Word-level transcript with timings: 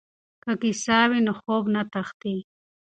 که 0.43 0.51
کیسه 0.61 0.99
وي 1.09 1.19
نو 1.25 1.33
خوب 1.41 1.63
نه 1.73 1.81
تښتي. 1.91 2.35